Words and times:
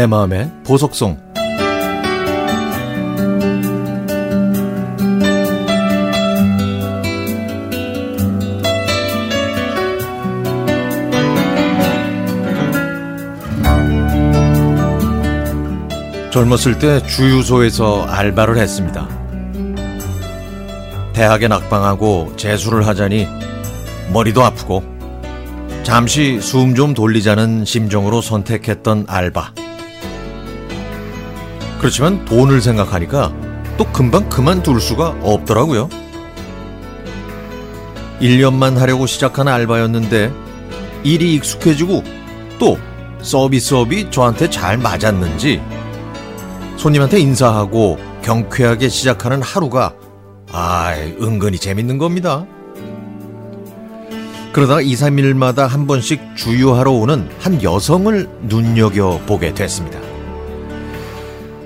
내 0.00 0.06
마음의 0.06 0.50
보석송 0.64 1.18
젊었을 16.32 16.78
때 16.78 17.06
주유소에서 17.06 18.04
알바를 18.04 18.56
했습니다. 18.56 19.06
대학에 21.12 21.46
낙방하고 21.46 22.36
재수를 22.38 22.86
하자니 22.86 23.28
머리도 24.14 24.42
아프고 24.42 24.82
잠시 25.82 26.40
숨 26.40 26.74
좀 26.74 26.94
돌리자는 26.94 27.66
심정으로 27.66 28.22
선택했던 28.22 29.04
알바. 29.06 29.52
그렇지만 31.80 32.26
돈을 32.26 32.60
생각하니까 32.60 33.32
또 33.78 33.86
금방 33.86 34.28
그만둘 34.28 34.80
수가 34.82 35.16
없더라고요. 35.22 35.88
1년만 38.20 38.76
하려고 38.76 39.06
시작한 39.06 39.48
알바였는데 39.48 40.30
일이 41.04 41.34
익숙해지고 41.36 42.04
또 42.58 42.78
서비스업이 43.22 44.10
저한테 44.10 44.50
잘 44.50 44.76
맞았는지 44.76 45.62
손님한테 46.76 47.18
인사하고 47.18 47.98
경쾌하게 48.22 48.90
시작하는 48.90 49.40
하루가 49.40 49.94
아, 50.52 50.92
은근히 51.22 51.58
재밌는 51.58 51.96
겁니다. 51.96 52.44
그러다가 54.52 54.82
2, 54.82 54.92
3일마다 54.94 55.66
한 55.66 55.86
번씩 55.86 56.36
주유하러 56.36 56.90
오는 56.90 57.30
한 57.38 57.62
여성을 57.62 58.28
눈여겨보게 58.42 59.54
됐습니다. 59.54 60.09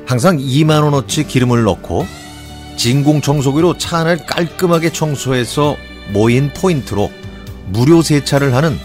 항상 0.07 0.39
2만원어치 0.39 1.27
기름을 1.27 1.65
넣고 1.65 2.07
진공 2.77 3.21
청소기로 3.21 3.79
차 3.79 3.99
안을 3.99 4.27
깔끔하게 4.27 4.91
청소해서 4.91 5.77
모인 6.13 6.53
포인트로 6.53 7.11
무료 7.67 8.03
세차를 8.03 8.55
하는 8.55 8.79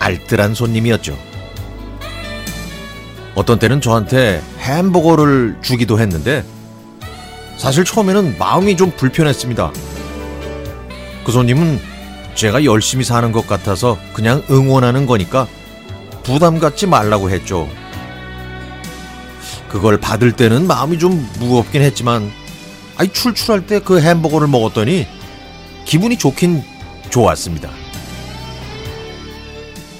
알뜰한 0.00 0.54
손님이었죠. 0.54 1.16
어떤 3.34 3.58
때는 3.58 3.80
저한테 3.80 4.42
햄버거를 4.58 5.58
주기도 5.62 6.00
했는데 6.00 6.44
사실 7.56 7.84
처음에는 7.84 8.36
마음이 8.38 8.76
좀 8.76 8.90
불편했습니다. 8.90 9.72
그 11.24 11.32
손님은 11.32 11.78
제가 12.34 12.64
열심히 12.64 13.04
사는 13.04 13.30
것 13.32 13.46
같아서 13.46 13.98
그냥 14.14 14.42
응원하는 14.50 15.06
거니까 15.06 15.46
부담 16.24 16.58
갖지 16.58 16.86
말라고 16.86 17.30
했죠. 17.30 17.68
그걸 19.70 19.98
받을 19.98 20.32
때는 20.32 20.66
마음이 20.66 20.98
좀 20.98 21.28
무겁긴 21.38 21.82
했지만 21.82 22.30
아이 22.96 23.08
출출할 23.12 23.66
때 23.66 23.80
그 23.80 24.00
햄버거를 24.00 24.48
먹었더니 24.48 25.06
기분이 25.84 26.18
좋긴 26.18 26.62
좋았습니다. 27.10 27.70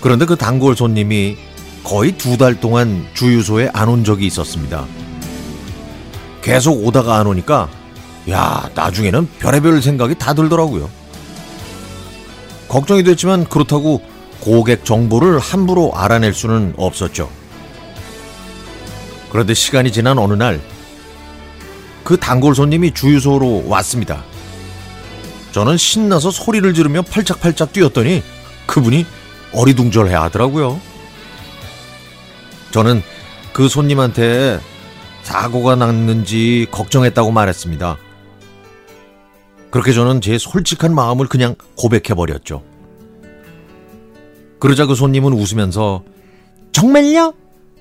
그런데 0.01 0.25
그 0.27 0.37
단골 0.37 0.77
손님이 0.77 1.37
거의 1.85 2.12
두 2.12 2.37
달 2.37 2.59
동안 2.61 3.07
주유소에 3.15 3.71
안 3.73 3.89
온 3.89 4.05
적이 4.05 4.27
있었습니다. 4.27 4.87
계속 6.43 6.84
오다가 6.87 7.17
안 7.17 7.27
오니까 7.27 7.69
야 8.31 8.69
나중에는 8.75 9.29
별의별 9.39 9.81
생각이 9.83 10.17
다 10.17 10.34
들더라고요. 10.34 10.91
걱정이 12.69 13.03
됐지만 13.03 13.45
그렇다고 13.45 14.03
고객 14.41 14.84
정보를 14.84 15.39
함부로 15.39 15.93
알아낼 15.95 16.33
수는 16.34 16.75
없었죠. 16.77 17.31
그런데 19.31 19.55
시간이 19.55 19.93
지난 19.93 20.19
어느 20.19 20.35
날 20.35 20.61
그 22.11 22.17
단골 22.17 22.57
손님이 22.57 22.93
주유소로 22.93 23.69
왔습니다. 23.69 24.25
저는 25.53 25.77
신나서 25.77 26.33
소리를 26.33 26.75
지르며 26.75 27.03
팔짝팔짝 27.03 27.73
뛰었더니 27.73 28.23
그분이 28.67 29.07
어리둥절해 29.53 30.15
하더라고요. 30.15 30.81
저는 32.73 33.03
그 33.53 33.69
손님한테 33.69 34.59
사고가 35.23 35.77
났는지 35.77 36.67
걱정했다고 36.71 37.31
말했습니다. 37.31 37.97
그렇게 39.71 39.93
저는 39.93 40.21
제 40.21 40.39
솔직한 40.39 40.95
마음을 40.95 41.27
그냥 41.27 41.55
고백해버렸죠. 41.77 42.65
그러자 44.59 44.87
그 44.87 44.95
손님은 44.95 45.33
웃으면서 45.33 46.03
정말요? 46.73 47.35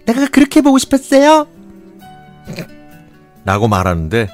내가 0.05 0.27
그렇게 0.27 0.61
보고 0.61 0.77
싶었어요? 0.77 1.47
라고 3.45 3.67
말하는데 3.67 4.27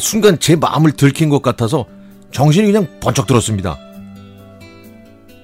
순간 0.00 0.38
제 0.38 0.56
마음을 0.56 0.92
들킨 0.92 1.28
것 1.28 1.42
같아서 1.42 1.86
정신이 2.32 2.66
그냥 2.72 2.88
번쩍 3.00 3.26
들었습니다. 3.26 3.78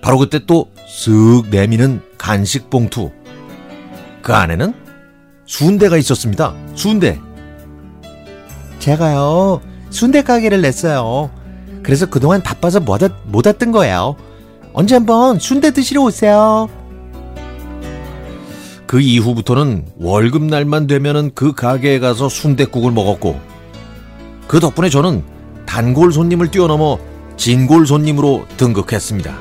바로 0.03 0.19
그때 0.19 0.45
또 0.47 0.71
쓱 0.91 1.49
내미는 1.51 2.03
간식 2.19 2.69
봉투. 2.69 3.11
그 4.23 4.35
안에는 4.35 4.75
순대가 5.47 5.97
있었습니다. 5.97 6.55
순대. 6.75 7.19
제가요, 8.81 9.61
순대 9.91 10.23
가게를 10.23 10.63
냈어요. 10.63 11.31
그래서 11.83 12.07
그동안 12.07 12.43
바빠서 12.43 12.81
못, 12.81 13.03
왔, 13.03 13.13
못 13.25 13.47
왔던 13.47 13.73
거예요. 13.73 14.17
언제 14.73 14.95
한번 14.97 15.39
순대 15.39 15.71
드시러 15.71 16.03
오세요. 16.03 16.69
그 18.91 19.01
이후부터는 19.01 19.85
월급날만 20.01 20.89
되면은 20.89 21.31
그 21.37 21.53
가게에 21.53 22.01
가서 22.01 22.29
순대국을 22.29 22.91
먹었고, 22.91 23.39
그 24.49 24.59
덕분에 24.59 24.89
저는 24.89 25.23
단골 25.65 26.13
손님을 26.13 26.51
뛰어넘어 26.51 26.99
진골 27.37 27.87
손님으로 27.87 28.47
등극했습니다. 28.57 29.39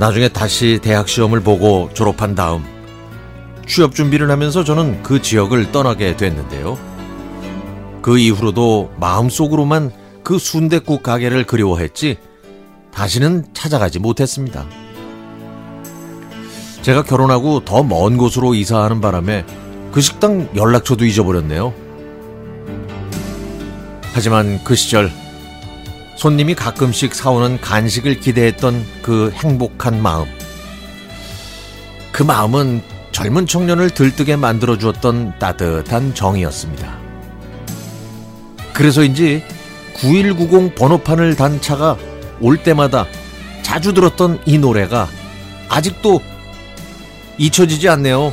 나중에 0.00 0.28
다시 0.28 0.80
대학 0.82 1.08
시험을 1.08 1.38
보고 1.38 1.88
졸업한 1.94 2.34
다음 2.34 2.64
취업 3.64 3.94
준비를 3.94 4.28
하면서 4.28 4.64
저는 4.64 5.04
그 5.04 5.22
지역을 5.22 5.70
떠나게 5.70 6.16
됐는데요. 6.16 6.76
그 8.02 8.18
이후로도 8.18 8.90
마음속으로만 8.98 9.92
그 10.24 10.36
순대국 10.36 11.04
가게를 11.04 11.44
그리워했지 11.44 12.18
다시는 12.92 13.44
찾아가지 13.54 14.00
못했습니다. 14.00 14.66
제가 16.84 17.02
결혼하고 17.02 17.64
더 17.64 17.82
먼 17.82 18.18
곳으로 18.18 18.54
이사하는 18.54 19.00
바람에 19.00 19.46
그 19.90 20.02
식당 20.02 20.50
연락처도 20.54 21.06
잊어버렸네요. 21.06 21.72
하지만 24.12 24.62
그 24.64 24.74
시절 24.74 25.10
손님이 26.16 26.54
가끔씩 26.54 27.14
사오는 27.14 27.58
간식을 27.62 28.20
기대했던 28.20 28.84
그 29.00 29.32
행복한 29.34 30.02
마음. 30.02 30.26
그 32.12 32.22
마음은 32.22 32.82
젊은 33.12 33.46
청년을 33.46 33.88
들뜨게 33.88 34.36
만들어 34.36 34.76
주었던 34.76 35.38
따뜻한 35.38 36.14
정이었습니다. 36.14 36.98
그래서인지 38.74 39.42
9190 39.94 40.74
번호판을 40.74 41.34
단 41.36 41.62
차가 41.62 41.96
올 42.42 42.58
때마다 42.58 43.06
자주 43.62 43.94
들었던 43.94 44.38
이 44.44 44.58
노래가 44.58 45.08
아직도 45.70 46.20
잊혀지지 47.38 47.88
않네요. 47.88 48.32